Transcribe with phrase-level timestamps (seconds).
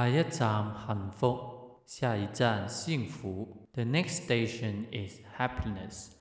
[0.00, 1.38] 下一站幸福，
[1.84, 3.66] 下一站幸福。
[3.74, 6.12] The next station is happiness.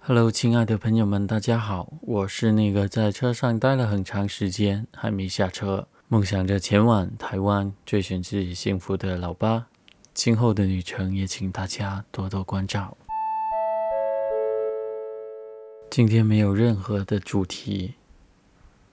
[0.00, 9.68] Hello，亲爱的朋友们，大家好，我是那个在车上待了很长时间还没下车，梦想着前往台湾追寻自己幸福的老八。
[10.16, 12.96] 今后的旅程也请大家多多关照。
[15.90, 17.92] 今天没有任何的主题，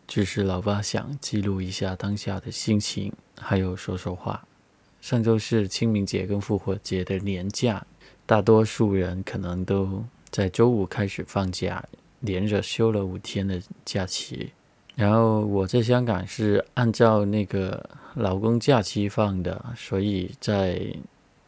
[0.06, 4.46] 只是老爸想记录一下当下的心情，还有说说话。
[5.00, 7.88] 上周是清明节跟复活节的年假，
[8.26, 10.04] 大多数人可能都。
[10.30, 11.82] 在周五开始放假，
[12.20, 14.52] 连着休了五天的假期。
[14.96, 20.94] 然后我在香港是按照那个劳工假期放的，所以在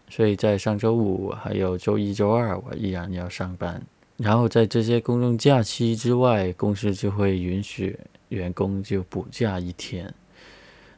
[0.09, 3.81] 所以在上周五还有周一周二，我依然要上班。
[4.17, 7.97] 然后在这些公众假期之外，公司就会允许
[8.29, 10.13] 员工就补假一天。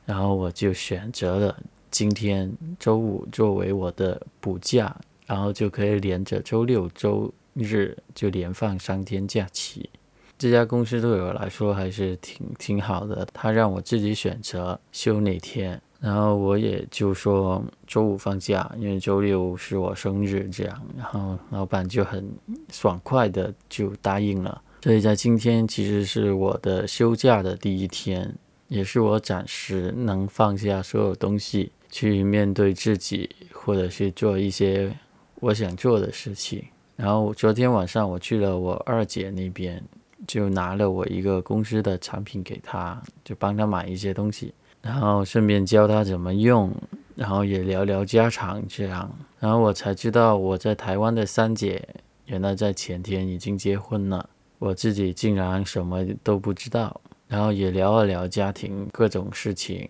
[0.05, 7.33] 然后我就选择了今天周五作为我的补假，然后就可以连着周六周。
[7.59, 9.89] 日就连放三天假期，
[10.37, 13.27] 这家公司对我来说还是挺挺好的。
[13.33, 22.29] 他让我自己选择休哪天，然后我也就说周五放假，因为周六是我生日，这样，然后老板就很
[22.71, 24.61] 爽快的就答应了。
[24.83, 28.35] 所以在今天其实是我的休假的第一天，
[28.67, 34.95] 也是我暂时能放下所有东西去面对自己，或者是做一些
[35.39, 36.63] 我想做的事情。
[36.95, 39.83] 然后昨天晚上我去了我二姐那边，
[40.27, 46.73] 就拿了我一个公司的产品给她，就帮她买一些东西，然后顺便教他怎么用，
[47.15, 49.09] 然后也聊聊家常这样。
[49.39, 51.81] 然后我才知道我在台湾的三姐
[52.25, 56.99] 原来在前天已经结婚了，我自己竟然什么都不知道。
[57.27, 59.87] 然后也聊了聊家庭各种事情。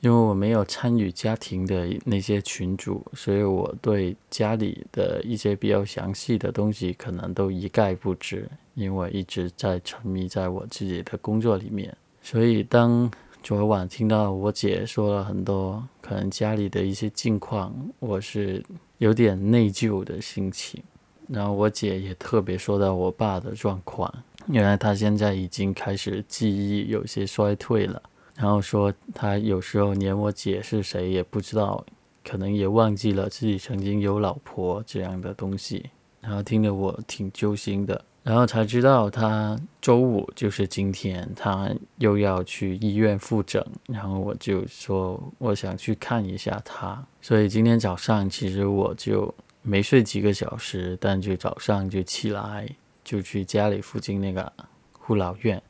[0.00, 11.94] 因为我没有参与家庭的那些群组，所以我对家里的一些比较详细的东西可能都一概不知，因为我一直在沉迷在我自己的工作里面。
[12.22, 13.10] 所以当
[13.42, 18.62] 昨晚听到我姐说了很多可能家里的一些近况，我是
[18.98, 20.82] 有点内疚的心情。
[21.26, 24.12] 然后我姐也特别说到我爸的状况，
[24.46, 28.00] 原来他现在已经开始记忆有些衰退了。
[28.36, 31.84] 然后说他有时候连我姐是谁也不知道，
[32.22, 35.90] 可能也忘记了自己曾经有老婆这样的东西。
[36.20, 38.04] 然后听得我挺揪心的。
[38.22, 43.64] 然后才知道他周五就是今天，他又要去医院复诊。
[43.88, 47.02] 然后我就说我想去看一下他。
[47.22, 52.68] 所以今天早上其实我就没睡几个小时，但就早上就起来
[53.02, 54.52] 就去家里附近那个
[54.92, 55.62] 护老院，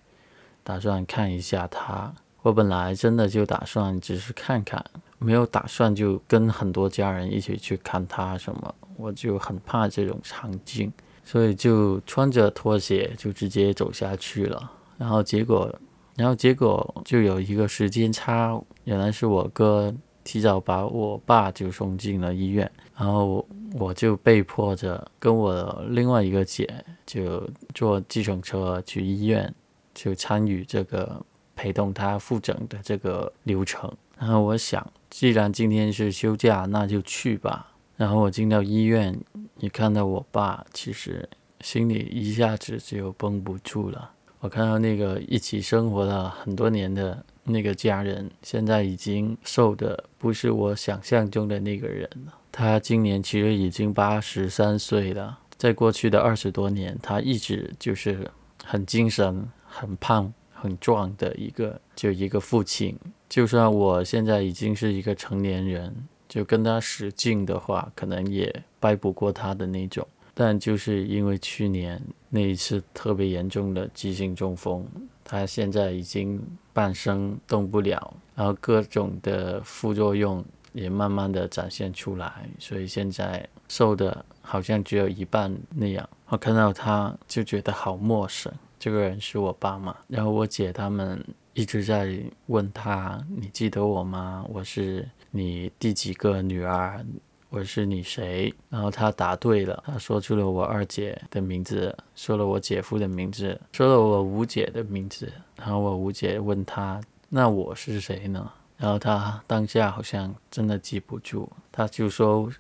[0.65, 2.13] 打算看一下他。
[2.43, 4.85] 我本来真的就打算只是看看，
[5.19, 10.91] 没有打算就跟很多家人一起去看他什么，我就很怕这种场景，
[11.31, 14.69] 所以就穿着拖鞋就直接走下去了。
[14.99, 15.73] 然后结果，
[16.17, 26.69] 然后结果就有一个时间差，原来是我哥提早把我爸就送进了医院，然后我就被迫着跟我另外一个姐
[27.07, 29.55] 就坐计程车去医院，
[29.95, 31.25] 就参与这个。
[31.57, 37.71] 陪同他复诊的这个流程，然后我想，既然今天是休假，那就去吧。
[38.01, 39.15] 然后我进到医院，
[39.59, 41.29] 一看到我爸，其实
[41.61, 44.11] 心里一下子就绷不住了。
[44.39, 52.33] 我看到那个一起生活了很多年的那个家人，现在已经瘦的不是我想象中的那个人了。
[52.51, 58.31] 他今年其实已经八十三岁了，在过去的二十多年，他一直就是
[58.65, 60.33] 很精神、很胖。
[60.63, 62.95] 很壮的一个，就一个父亲。
[63.31, 70.07] 就算我现在已经是一个成年人，就跟他使劲的话，可能也掰不过他的那种。
[70.33, 74.87] 但就是因为去年那一次特别严重的急性中风，
[75.25, 76.41] 他现在已经
[76.73, 80.43] 半生动不了，然后各种的副作用
[80.73, 86.09] 也慢慢的展现出来，所以现在瘦的好像只有一半那样。
[86.29, 88.51] 我看到他就觉得好陌生。
[88.79, 91.23] 这个人是我爸妈，然后我姐他们
[91.61, 94.43] 一直在问他：“你记得我吗？
[94.49, 97.05] 我是你第几个女儿？
[97.51, 105.31] 我是你谁？”然后他答对了，他说出了我二姐的名字，说了我姐夫的名字，说了我五姐的名字。
[105.55, 106.99] 然后我五姐问他
[107.29, 112.51] ：“那我是谁呢？”然后他当下好像真的记不住，他就说：“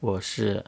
[0.00, 0.64] 我是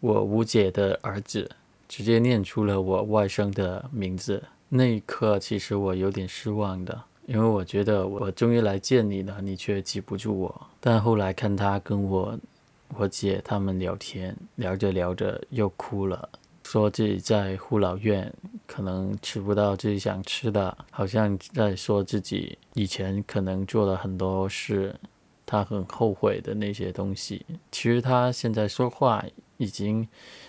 [0.00, 1.50] 我五姐的儿子，
[1.86, 4.42] 直接念出了我外甥的名字。
[4.72, 10.66] 那一刻，其实我有点失望的，因为我觉得我终于来见你了，你却记不住我。
[10.80, 12.36] 但后来看他跟我
[12.96, 16.28] 我姐他们聊天，聊着聊着又哭了，
[16.64, 18.32] 说自己在护老院
[18.66, 24.92] 可能吃不到自己想吃的，好像在说自己以前可能做了很多事，
[25.46, 27.46] 他很后悔的那些东西。
[27.70, 29.24] 其实他现在说话
[29.56, 30.08] 已经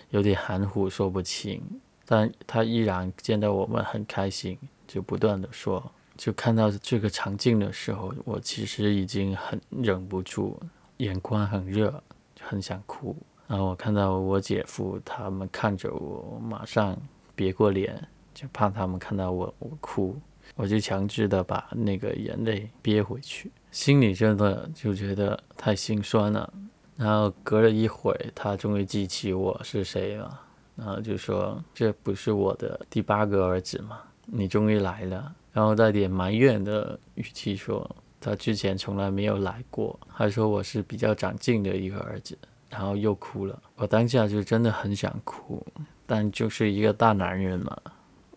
[0.09, 1.61] 有点含糊，说不清。
[2.07, 4.57] 但他依然见到我们很开心，
[4.87, 5.91] 就不断的说。
[6.17, 10.59] 就看到这个场景的时候，我其实已经很忍不住，
[10.97, 12.03] 眼眶很热，
[12.39, 13.15] 很想哭。
[13.47, 16.97] 然后我看到我姐夫他们看着我，马上
[17.35, 20.15] 别过脸，就怕他们看到我我哭，
[20.55, 26.53] 我就强制的把那个眼泪憋回去，心里真的就觉得太心酸了。
[26.95, 30.39] 然后隔了一会儿，他终于记起我是谁了。
[30.75, 33.99] 然后就说这不是我的第八个儿子吗？
[34.25, 35.35] 你终于来了。
[35.51, 37.89] 然后带点埋怨的语气说
[38.19, 42.37] 他之前从来没有来过，还说我是比较长进的一个儿子。
[42.69, 43.61] 然后又哭了。
[43.75, 45.61] 我当下就真的很想哭，
[46.07, 47.77] 但就是一个大男人嘛，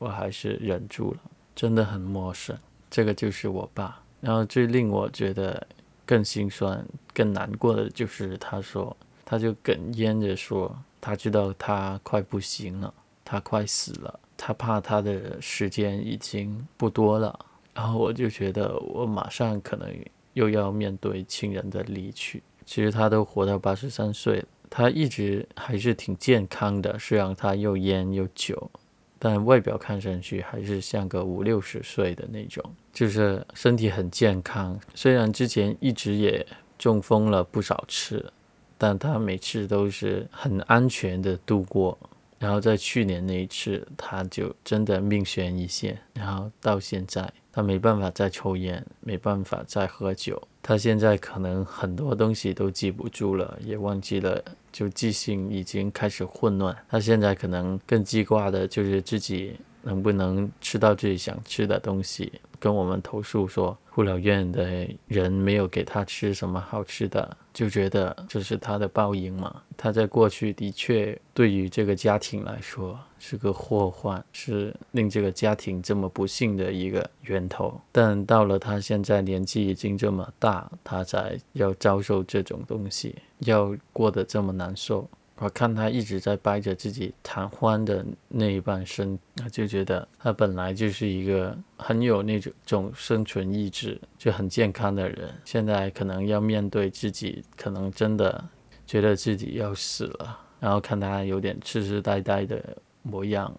[0.01, 1.21] 我还是忍住了。
[1.55, 2.59] 真的很陌生，
[2.91, 4.03] 这个就是我爸。
[4.21, 5.65] 然后最令我觉得
[6.05, 10.77] 更心酸、更难过的就是他说，他就哽咽着说。
[11.01, 12.93] 他知道他快不行了，
[13.25, 17.47] 他快死了，他怕他的时间已经不多了。
[17.73, 19.89] 然后我就觉得我马上可能
[20.35, 22.43] 又要面对亲人的离去。
[22.67, 28.71] 其实他都活到八十三岁，他一直还是挺健康的，虽然他又烟又酒，
[29.19, 32.63] 但外表看上去还是像个五六十岁的那种，
[32.93, 34.79] 就是身体很健康。
[34.95, 36.47] 虽然之前一直也
[36.79, 38.31] 中风了不少次。
[38.77, 41.97] 但他每次都是很安全的度过，
[42.45, 56.77] 然后在去年那一次，他就真的命悬一线，然后到现在，他没办法再抽烟，没办法再喝酒，他现在可能很多东西都记不住了，也忘记了，就记性已经开始混乱。
[56.87, 62.31] 他现在可能更记挂的就是自己能不能吃到自己想吃的东西。
[62.61, 69.63] 跟我们投诉说，护老院的人没有给他吃什么好吃的，就觉得这是他的报应嘛。
[69.77, 77.81] 他在过去的确对于这个家庭来说是个祸患，是令这个家庭这么不幸的一个源头。
[77.93, 85.09] 但到了他现在年纪已经这么大，他才要遭受这种东西，要过得这么难受。
[85.39, 89.19] 我看他一直在掰着自己瘫痪的那一半身，
[89.51, 98.45] 就觉得他本来就是一个很有那种种生存意志、就很健康的人，现在可能要面对自己，可能真的
[98.87, 100.39] 觉得自己要死了。
[100.61, 102.63] 然后看他有点痴痴呆呆的
[103.03, 103.53] 模样，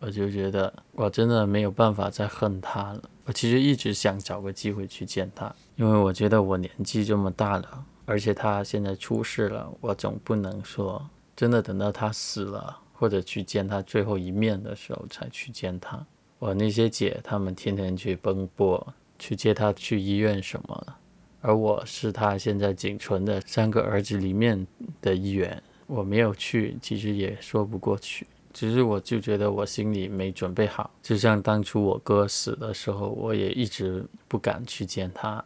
[0.00, 3.02] 我就觉得我真的没有办法再恨他了。
[3.24, 7.84] 我其实一直想找个机会去见他，因为我觉得我年纪这么大了。
[8.04, 16.04] 而且他现在出事了，我总不能说真的等到他死了，或者去见他最后一面的时候才去见他。
[16.38, 20.94] 我那些姐他们天天去奔波，去接他去医院什么的，
[21.40, 24.66] 而我是他现在仅存的三个儿子里面
[25.00, 28.26] 的一员，我没有去，其实也说不过去。
[28.52, 35.42] 只是我就觉得我心里没准备好，就像当初我哥死的时候，我也一直不敢去见他。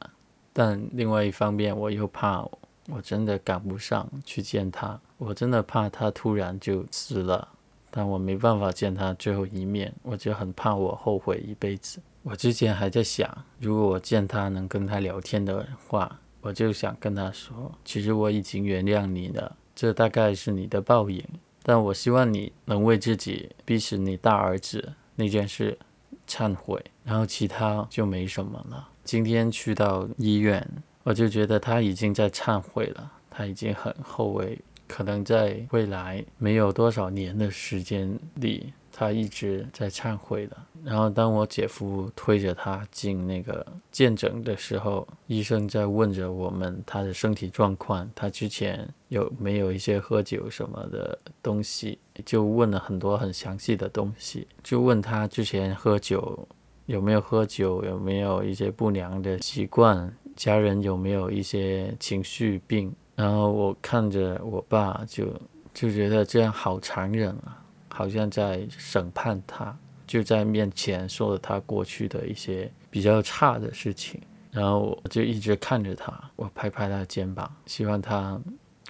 [0.58, 2.40] 但另外一方面，我又怕
[2.88, 7.46] 我真的赶不上去见他，我真的怕他突然就死了，
[7.90, 12.00] 但我没办法见他最后一面，我就很怕我后悔一辈子。
[12.22, 21.22] 我之前还在想，如果我见他能跟他聊天的话，我就想跟他说，其实我已经原谅你了，这大概是你的报应，
[21.62, 25.78] 但我希望你能为自己逼死你大儿子那件事
[26.26, 28.88] 忏悔，然后其他就没什么了。
[29.06, 30.68] 今天去到医院，
[31.04, 34.58] 我就觉得他已经在忏悔了，他已经很后悔，
[34.88, 38.72] 可能在未来没有多少年的时间里。
[38.98, 40.56] 他一直在忏悔的。
[40.82, 56.48] 然后，当我姐夫推着他进那个见诊的时候，医生在问着我们他的身体状况，他之前有没有一些喝酒什么的东西，就问了很多很详细的东西，就问他之前喝酒
[56.86, 62.92] 有没有喝酒，有没有一些不良的习惯，家人有没有一些情绪病。
[63.14, 65.26] 然后我看着我爸，就
[65.72, 67.62] 就觉得这样好残忍啊。
[67.88, 69.74] 好像在审判他，
[70.06, 78.38] 就在面前说了他过去的一些比较差的事情，然后我就一直看着他，我拍拍他肩膀，希望他，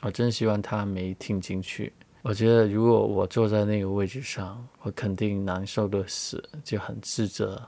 [0.03, 1.93] 我真希望他没听进去。
[2.23, 7.63] 我觉得如果我坐在那个位置上，我肯定难受的死，就很自责，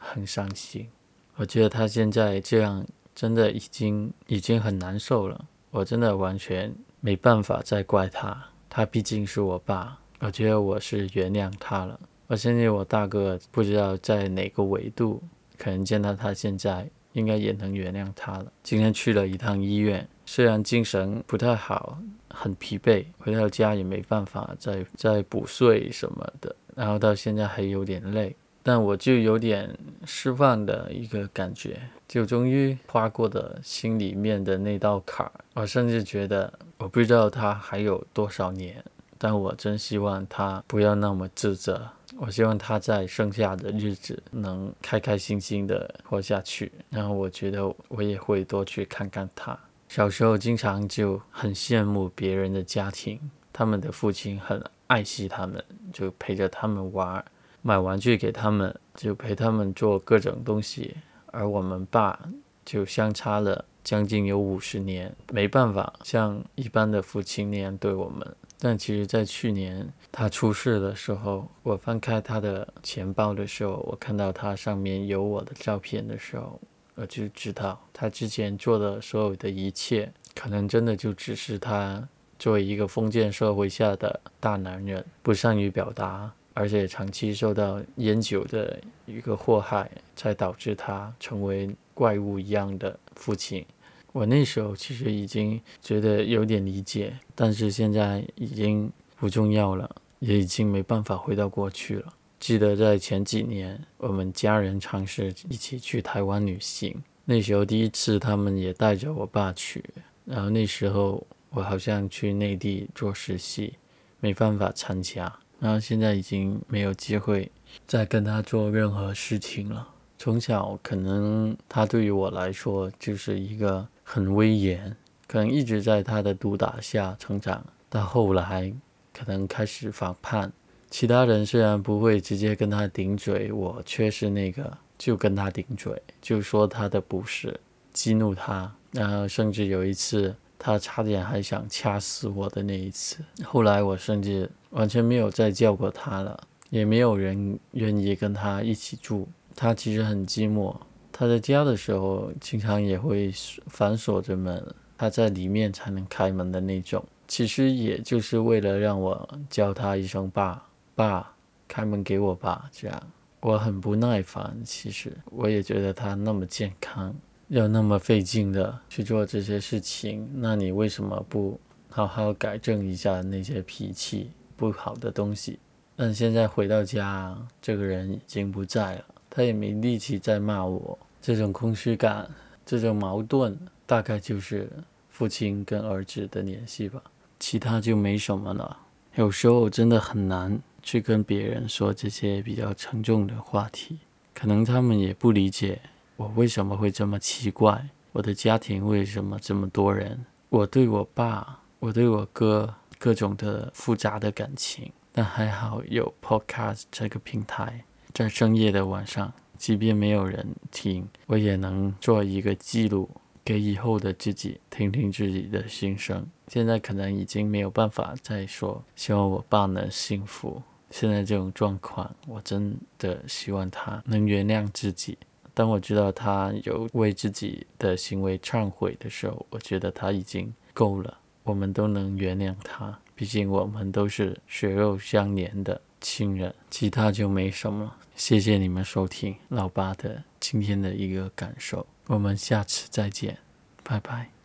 [0.00, 0.88] 很伤心。
[1.36, 8.36] 我觉得他现在这样真的已经已经很难受了，我真的完全没办法再怪他。
[8.68, 12.00] 他毕竟是我爸，我觉得我是原谅他了。
[12.26, 15.22] 我相信我大哥不知道在哪个维度，
[15.56, 16.90] 可能见到他现在。
[17.14, 18.52] 应该也能原谅他了。
[18.62, 35.32] 今天去了一趟医院，虽然精神不太好，很疲惫，回到家也没办法再再补睡什么的，然后到现在还有点累，但我就有点释放的一个感觉，就终于跨过的心里面的那道坎儿。
[35.54, 38.84] 我甚至觉得，我不知道他还有多少年，
[39.18, 41.88] 但我真希望他不要那么自责。
[42.18, 49.58] 我希望他在剩下的日子能开开心心的活下去，然后我觉得我也会多去看看他。
[49.88, 53.18] 小时候经常就很羡慕别人的家庭，
[53.52, 57.24] 他们的父亲很爱惜他们，就陪着他们玩儿，
[57.62, 60.96] 买玩具给他们，就陪他们做各种东西。
[61.26, 62.18] 而我们爸
[62.64, 68.26] 就相差了将近有五十年，没办法像一般的父亲那样对我们。
[68.58, 76.60] 但其实，在去年他出事的时候，我翻开他的钱包的时候，我看到他上面有我的照片的时候，
[76.94, 82.06] 我就知道他之前做的所有的一切，可能真的就只是他
[82.38, 93.64] 作为一个封建社会下的大男人，不善于表达，而且长期受到烟酒的一个祸害，才导致他成为怪物一样的父亲。
[94.12, 102.12] 我那时候其实已经觉得有点理解，但是现在已经不重要了，也已经没办法回到过去了。
[102.38, 109.82] 记得在前几年，我们家人尝试一起去台湾旅行，那时候第一次他们也带着我爸去，
[110.26, 113.74] 然后那时候我好像去内地做实习，
[114.20, 117.48] 没办法参加，然后现在已经没有机会
[117.86, 119.86] 再跟他做任何事情了。
[120.18, 123.86] 从小可能他对于我来说就是一个。
[124.12, 124.96] 很威严，
[125.28, 127.64] 可能一直在他的毒打下成长。
[127.88, 128.72] 到后来，
[129.12, 130.52] 可能开始反叛。
[130.90, 137.60] 其他人虽然不会直接跟他顶嘴，我却是那个就跟他顶嘴，就说他的不是，
[137.92, 138.74] 激怒他。
[138.90, 143.24] 然后甚至有一次，他差点还想掐死我的那一次。
[143.42, 146.38] 后来我甚至完全没有再叫过他了，
[146.68, 149.26] 也没有人愿意跟他一起住。
[149.56, 150.76] 他其实很寂寞。
[151.10, 153.32] 他在家的时候，经常也会
[153.68, 154.62] 反锁着门，
[154.98, 157.02] 他在里面才能开门的那种。
[157.26, 160.62] 其实也就是为了让我叫他一声“爸
[160.94, 161.34] 爸”，
[161.66, 162.68] 开门给我吧。
[162.70, 163.02] 这样
[163.40, 164.60] 我很不耐烦。
[164.64, 167.14] 其实我也觉得他那么健康，
[167.50, 175.58] 要那么费劲的去做这些事情，那你为什么不好好改正一下那些脾气不好的东西？
[175.96, 180.96] 但现在回到家，这个人已经不在了，他也没力气再骂我。
[181.20, 182.30] 这种空虚感，
[182.64, 184.70] 这种矛盾，大概就是
[185.08, 187.02] 父亲跟儿子的联系吧，
[187.40, 188.78] 其他就没什么了。
[189.16, 193.98] 有时候真的很难去跟别人说这些比较沉重的话题，
[194.32, 195.80] 可能他们也不理解
[196.20, 204.92] 我为什么会这么奇怪，我的家庭为什么这么多人，我对我爸，我对我哥各种的复杂的感情。
[205.12, 209.32] 但还好有 Podcast 这个平台，在深夜的晚上。
[209.56, 213.08] 即便没有人听，我也能做一个记录，
[213.42, 216.26] 给以后的自己听听自己的心声。
[216.48, 220.62] 现在可能已经没有办法再说，希望我爸能幸福。
[220.90, 225.16] 现在这种状况，我真的希望他能原谅自己。
[225.54, 231.18] 当我知道他有为自己的行为忏悔的时候，我觉得他已经够了。
[231.42, 237.92] 我们都能原谅他，毕竟我们都是血肉相连的亲人，其他就没什么。
[238.14, 243.38] 谢谢你们收听老八的今天的一个感受，我们下次再见，
[243.82, 244.39] 拜拜。